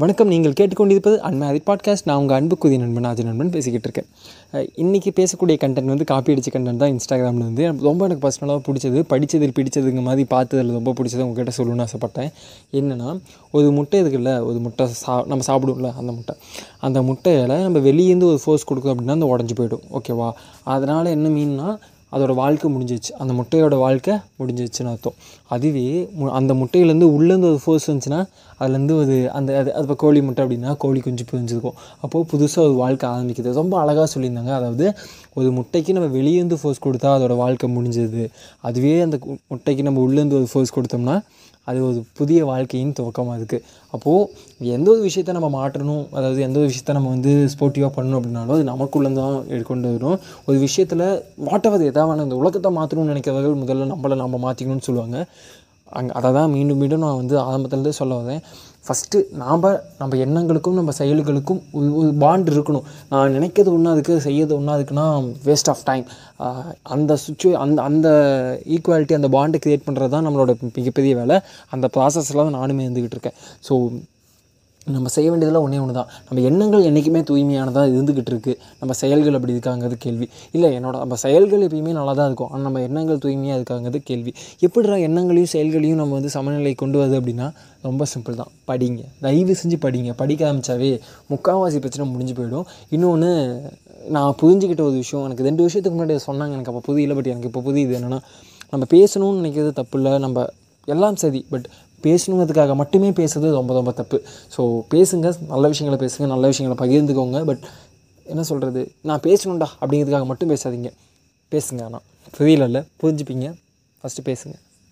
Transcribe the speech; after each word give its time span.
வணக்கம். 0.00 0.30
நீங்கள் 0.32 0.54
கேட்டுக்கொண்டிருப்பது 0.60 1.16
அன்மேரிட் 1.26 1.64
பாட்காஸ்ட். 1.68 2.06
நான் 2.08 2.18
உங்கள் 2.22 2.36
அன்புக்குதி 2.38 2.76
நண்பன் 2.78 3.06
ஆஜி 3.10 3.22
நண்பன் 3.24 3.52
பேசிக்கிட்டு 3.54 3.88
இருக்கேன். 3.88 4.08
இன்றைக்கி 4.82 5.10
பேசக்கூடிய 5.20 5.56
கண்டென்ட் 5.62 5.92
வந்து 5.92 6.06
காப்பி 6.10 6.34
அடிச்ச 6.34 6.50
கண்டென்ட் 6.56 6.82
தான் 6.82 6.92
இன்ஸ்டாகிராமில் 6.94 7.46
வந்து. 7.46 7.64
ரொம்ப 7.86 8.08
எனக்கு 8.08 8.24
பர்சனலாக 8.26 8.60
பிடிச்சது 8.66 9.02
படித்ததில் 9.12 9.54
பிடிச்சதுங்க 9.58 10.02
மாதிரி 10.08 10.26
பார்த்ததில் 10.34 10.74
ரொம்ப 10.78 10.94
பிடிச்சது 10.98 11.24
உங்ககிட்ட 11.26 11.54
சொல்லணும்னு 11.58 11.86
ஆசைப்பட்டேன். 11.86 12.30
என்னென்னா 12.72 13.08
ஒரு 13.50 13.70
முட்டை 13.78 14.02
இருக்குல்ல 14.02 14.34
ஒரு 14.50 14.58
முட்டை 14.66 14.86
சா 15.02 15.16
நம்ம 15.32 15.44
சாப்பிடுவோம்ல 15.50 15.94
அந்த 16.02 16.12
முட்டை. 16.12 16.36
அந்த 16.88 17.02
முட்டையில் 17.02 17.56
நம்ம 17.66 17.84
வெளியேருந்து 17.90 18.30
ஒரு 18.32 18.40
ஃபோர்ஸ் 18.44 18.68
கொடுக்கும் 18.70 18.94
அப்படின்னா 18.94 19.18
அந்த 19.18 19.30
உடஞ்சி 19.34 19.56
போயிடும். 19.62 19.86
ஓகேவா 19.98 20.30
அதனால் 20.76 21.14
என்ன 21.16 21.28
மீன்னா 21.38 21.70
அதோடய 22.12 22.34
வாழ்க்கை 22.34 22.74
முடிஞ்சிச்சு 22.74 23.12
அந்த 23.18 23.32
முட்டையோட 23.32 23.78
வாழ்க்கை 23.78 24.14
முடிஞ்சிச்சுன்னு 24.14 24.90
அர்த்தம். 24.90 25.12
அதுவே 25.48 26.10
மு- 26.20 26.30
அந்த 26.30 26.54
முட்டையிலேருந்து 26.54 27.02
உள்ளேருந்து 27.02 27.48
ஒரு 27.48 27.60
ஃபோர்ஸ் 27.64 27.90
வந்துச்சுன்னா 27.90 28.28
அதுலேருந்து 28.60 28.96
ஒரு 28.96 29.30
அந்த 29.30 29.58
அது 29.58 29.72
அது 29.72 29.82
இப்போ 29.82 29.94
கோழி 29.94 30.22
முட்டை 30.22 30.44
அப்படின்னா 30.44 30.76
கோழி 30.76 31.00
குஞ்சு 31.00 31.24
புரிஞ்சிருக்கும். 31.30 31.72
அப்போது 32.00 32.38
புதுசாக 32.38 32.58
ஒரு 32.58 32.72
வாழ்க்கை 32.72 33.10
ஆரம்பிக்குது. 33.10 33.52
ரொம்ப 33.52 33.78
அழகாக 33.78 34.20
சொல்லியிருந்தாங்க. 34.20 34.52
அதாவது 34.52 34.92
ஒரு 35.34 35.52
முட்டைக்கு 35.52 35.92
நம்ம 35.92 36.16
வெளியேருந்து 36.16 36.56
ஃபோர்ஸ் 36.62 36.84
கொடுத்தா 36.84 37.08
அதோடய 37.08 37.36
வாழ்க்கை 37.36 37.76
முடிஞ்சது 37.76 38.28
அதுவே 38.60 39.00
அந்த 39.00 39.18
முட்டைக்கு 39.48 39.82
நம்ம 39.82 40.00
உள்ளேருந்து 40.00 40.32
ஒரு 40.32 40.46
ஃபோர்ஸ் 40.52 40.78
கொடுத்தோம்னா 40.78 41.22
அது 41.64 41.88
ஒரு 41.88 42.04
புதிய 42.12 42.44
வாழ்க்கையின் 42.44 42.92
துவக்கமாக 43.00 43.38
இருக்குது 43.38 43.60
அப்போது 43.90 44.32
எந்த 44.58 44.90
ஒரு 44.90 45.08
விஷயத்த 45.08 45.32
நம்ம 45.32 45.68
மாற்றணும் 45.68 46.12
அதாவது 46.12 46.40
எந்த 46.40 46.58
ஒரு 46.58 46.68
விஷயத்த 46.68 46.92
நம்ம 46.92 47.08
வந்து 47.08 47.48
ஸ்போர்ட்டிவாக 47.58 47.90
பண்ணணும் 47.96 48.20
அப்படின்னாலும் 48.20 48.50
அது 48.50 48.64
நமக்குள்ளே 48.64 49.12
தான் 49.12 49.48
எடுக்கொண்டு 49.48 49.92
வரும். 49.92 50.18
ஒரு 50.46 50.58
விஷயத்தில் 50.58 51.22
மாற்றவது 51.36 51.84
எதாவது 51.96 52.28
இந்த 52.28 52.38
உலகத்தை 52.42 52.70
மாற்றணும்னு 52.78 53.12
நினைக்கிறவர்கள் 53.14 53.60
முதல்ல 53.64 53.92
நம்மளை 53.92 54.16
நம்ம 54.24 54.40
மாற்றிக்கணும்னு 54.46 54.88
சொல்லுவாங்க. 54.88 55.18
அங்கே 55.96 56.12
அதை 56.18 56.30
தான் 56.36 56.50
மீண்டும் 56.54 56.80
மீண்டும் 56.82 57.04
நான் 57.04 57.18
வந்து 57.20 57.34
ஆரம்பத்துலேருந்தே 57.48 57.92
சொல்ல 57.98 58.14
வரேன் 58.20 58.40
ஃபஸ்ட்டு 58.86 59.18
நாம் 59.42 59.66
நம்ம 60.00 60.16
எண்ணங்களுக்கும் 60.24 60.78
நம்ம 60.78 60.92
செயல்களுக்கும் 60.98 61.60
ஒரு 62.00 62.10
பாண்ட் 62.22 62.48
இருக்கணும். 62.54 62.86
நான் 63.12 63.34
நினைக்கிறது 63.36 63.70
ஒன்றா 63.76 63.92
இருக்குது 63.96 64.24
செய்யறது 64.26 64.54
ஒன்றா 64.58 64.74
இருக்குன்னா 64.78 65.06
வேஸ்ட் 65.46 65.70
ஆஃப் 65.72 65.84
டைம் 65.90 66.04
அந்த 66.96 67.18
சுச்சுவே 67.26 67.54
அந்த 67.64 67.78
அந்த 67.90 68.08
ஈக்குவாலிட்டி 68.76 69.16
அந்த 69.20 69.30
பாண்டை 69.36 69.60
க்ரியேட் 69.64 69.86
பண்ணுறது 69.88 70.14
தான் 70.16 70.26
நம்மளோட 70.28 70.54
மிகப்பெரிய 70.80 71.14
வேலை. 71.20 71.38
அந்த 71.76 71.88
ப்ராசஸ்லாம் 71.96 72.56
நானுமே 72.58 72.86
இருந்துக்கிட்டு 72.86 73.18
இருக்கேன். 73.18 73.38
ஸோ 73.68 73.74
நம்ம 74.94 75.08
செய்ய 75.08 75.30
வேண்டியதெல்லாம் 75.30 75.64
ஒன்றே 75.66 75.78
ஒன்று 75.78 75.94
தான் 75.94 76.10
நம்ம 76.26 76.42
எண்ணங்கள் 76.48 76.82
என்றைக்குமே 76.82 77.20
தூய்மையானதாக 77.20 77.86
இருந்துக்கிட்டு 77.94 78.30
இருக்குது 78.32 78.58
நம்ம 78.80 78.92
செயல்கள் 78.94 79.34
அப்படி 79.34 79.52
இருக்காங்கிறது 79.54 79.96
கேள்வி. 80.04 80.28
இல்லை 80.52 80.68
என்னோட 80.78 80.96
நம்ம 81.02 81.14
செயல்கள் 81.14 81.64
எப்பயுமே 81.66 81.92
நல்லா 81.92 82.12
தான் 82.12 82.26
இருக்கும். 82.26 82.50
ஆனால் 82.50 82.62
நம்ம 82.62 82.80
எண்ணங்கள் 82.80 83.18
தூய்மையாக 83.18 83.58
இருக்காங்கிறது 83.60 84.00
கேள்வி. 84.10 84.34
எப்படிடா 84.60 84.96
எண்ணங்களையும் 85.08 85.52
செயல்களையும் 85.54 85.96
நம்ம 85.96 86.14
வந்து 86.14 86.30
சமநிலை 86.30 86.74
கொண்டு 86.74 86.98
வருது 87.00 87.18
அப்படின்னா 87.20 87.48
ரொம்ப 87.82 88.04
சிம்பிள் 88.14 88.34
தான். 88.34 88.52
படிங்க. 88.70 89.02
தயவு 89.20 89.56
செஞ்சு 89.62 89.78
படிங்க. 89.86 90.12
படிக்க 90.22 90.52
ஆரம்பிச்சாவே 90.52 91.00
முக்கால்வாசி 91.32 91.78
பிரச்சனை 91.78 92.06
முடிஞ்சு 92.12 92.34
போயிடும். 92.34 92.66
இன்னொன்று 92.88 93.32
நான் 94.08 94.34
புரிஞ்சுக்கிட்ட 94.42 94.80
ஒரு 94.80 94.96
விஷயம். 94.96 95.24
எனக்கு 95.24 95.44
ரெண்டு 95.44 95.68
விஷயத்துக்கு 95.68 95.98
முன்னாடி 95.98 96.18
சொன்னாங்க. 96.30 96.52
எனக்கு 96.58 96.72
அப்போ 96.72 96.80
புரியல 96.80 97.14
பட் 97.14 97.26
எனக்கு 97.26 97.50
இப்போ 97.52 97.62
புரியுது 97.70 97.96
என்னென்னா 97.98 98.20
நம்ம 98.70 98.84
பேசணும்னு 98.90 99.40
நினைக்கிறது 99.42 99.72
தப்பு 99.72 99.98
இல்லை. 99.98 100.18
நம்ம 100.18 100.46
எல்லாம் 100.84 101.16
சரி. 101.16 101.46
பட் 101.50 101.66
பேசணுங்கிறதுக்காக 102.02 102.74
மட்டுமே 102.74 103.10
பேசுறது 103.10 103.50
ரொம்ப 103.50 103.74
ரொம்ப 103.74 103.92
தப்பு. 103.92 104.22
ஸோ 104.56 104.82
பேசுங்க 104.90 105.46
நல்ல 105.46 105.68
விஷயங்களை 105.68 106.08
பேசுங்க 106.08 106.26
நல்ல 106.26 106.46
விஷயங்களை 106.46 106.76
பகிர்ந்துக்கோங்க 106.82 107.44
பட் 107.44 107.58
என்ன 108.24 108.42
சொல்கிறது 108.42 108.92
நான் 109.02 109.20
பேசணும்டா 109.20 109.68
அப்படிங்கிறதுக்காக 109.80 110.26
மட்டும் 110.26 110.50
பேசாதீங்க. 110.50 110.92
பேசுங்க 111.50 111.84
ஆனால் 111.84 112.02
புரியலல்ல 112.38 112.86
புரிஞ்சுப்பீங்க? 113.02 113.54
ஃபஸ்ட்டு 114.02 114.24
பேசுங்க. 114.24 114.54